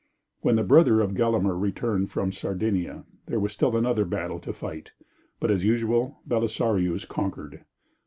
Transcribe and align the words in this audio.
When 0.39 0.55
the 0.55 0.63
brother 0.63 1.01
of 1.01 1.13
Gelimer 1.13 1.55
returned 1.55 2.09
from 2.09 2.31
Sardinia 2.31 3.03
there 3.27 3.39
was 3.39 3.51
still 3.51 3.77
another 3.77 4.03
battle 4.03 4.39
to 4.39 4.51
fight, 4.51 4.93
but 5.39 5.51
as 5.51 5.63
usual 5.63 6.21
Belisarius 6.27 7.05
conquered. 7.05 7.63